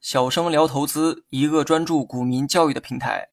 [0.00, 3.28] 小生聊投资，一个专注股民教育的平台。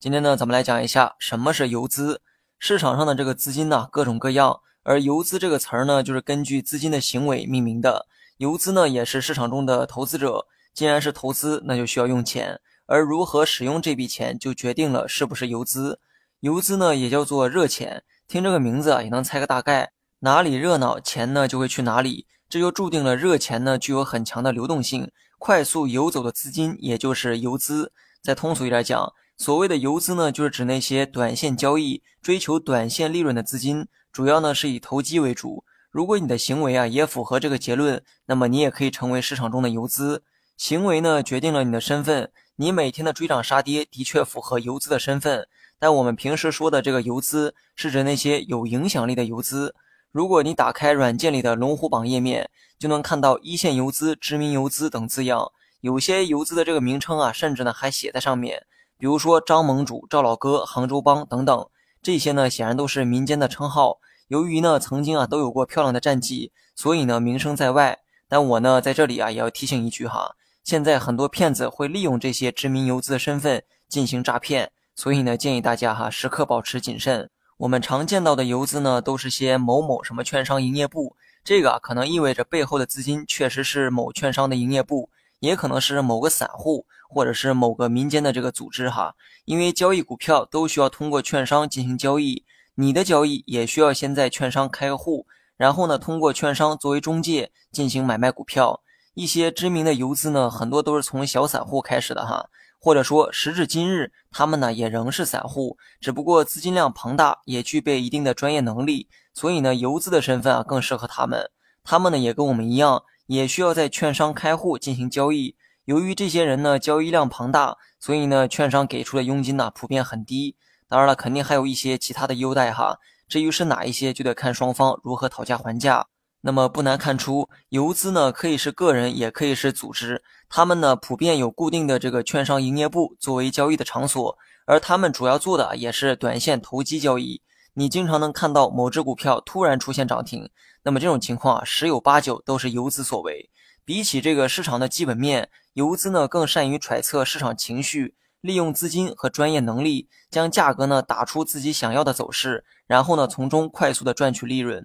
[0.00, 2.22] 今天呢，咱们来讲一下什么是游资。
[2.58, 8.06] 市场上的这个资金呢，各种各样，而游资这个词儿呢，就是根据资金的行为命名的。
[8.38, 10.46] 游资呢，也是市场中的投资者。
[10.72, 16.00] 既然是投资，那就需要用钱，而如何使用这笔钱，就决定了是不是游资。
[16.40, 19.92] 游资呢，也叫做热钱，听这个名字啊，也能猜个大概。
[20.20, 27.92] 哪里热闹，钱呢就会去哪里，这就注定了热钱呢具有很强的流动性，快速游走的资金也就是游资。
[28.20, 35.64] 再通俗一点讲，所谓的游资呢，就是指那些短线交易、追求短线利润的资金，主要呢是以投机为主。
[35.90, 40.22] 如果你的行为啊也符合这个结论，那么你也可以成为市场中的游资。
[40.58, 45.48] 行为呢决定了你的身份，你每天的追涨杀跌的确符合游资的身份。
[45.78, 49.74] 但我们平时说的这个游资，是指那些有影响力的游资。
[50.12, 55.50] 如果你打开软件里的龙虎榜页面，就能看到一线游资、知名游资等字样。
[55.80, 58.66] 有些游资的这个名称啊，甚至呢还写在上面，
[58.98, 61.66] 比如说张盟主、赵老哥、杭州帮等等。
[62.02, 64.00] 这些呢显然都是民间的称号。
[64.28, 67.98] 由于呢曾经啊都有过漂亮的战绩，所以呢名声在外。
[68.28, 77.30] 但我呢在这里啊也要提醒一句哈，现在很多骗子会利用这些知名游资的身份进行诈骗，所以呢建议大家哈时刻保持谨慎。
[77.58, 89.14] 我们常见到的游资呢，都是些某某什么券商营业部，这个啊可能意味着背后的资金确实是某券商的营业部，也可能是某个散户或者是某个民间的这个组织哈。
[89.44, 98.80] 因为交易股票都需要通过券商进行交易，你的交易也需要先在券商开个户，然后呢通过券商作为中介进行买卖股票。
[99.14, 102.48] 一些知名的游资呢，很多都是从小散户开始的哈。
[102.84, 111.48] 或者说，时至今日，他们呢也仍是散户，只不过资金量庞大，也具备一定的专业能力，所以呢，游资的身份啊更适合他们。
[111.84, 115.54] 他们呢也跟我们一样，也需要在券商开户进行交易。
[115.84, 120.56] 由于这些人呢交易量庞大，所以呢，券商给出的佣金呢普遍很低。
[120.88, 122.98] 当然了，肯定还有一些其他的优待哈。
[123.28, 126.08] 至于是哪一些，就得看双方如何讨价还价。
[126.44, 130.22] 那么不难看出，游资呢可以是个人，也可以是组织。
[130.48, 134.36] 他们呢普遍有固定的这个券商营业部作为交易的场所，
[134.66, 137.42] 而他们主要做的也是短线投机交易。
[137.74, 140.50] 你经常能看到某只股票突然出现涨停，
[140.82, 143.48] 那么这种情况啊十有八九都是游资所为。
[143.84, 154.84] 比起这个市场的基本面，游资呢更善于揣测市场情绪，利用资金和专业能力，将价格呢打出自己想要的走势，然后呢从中快速的赚取利润。